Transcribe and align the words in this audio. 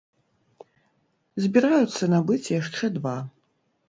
Збіраюцца 1.45 2.03
набыць 2.13 2.51
яшчэ 2.61 2.89
два. 2.97 3.13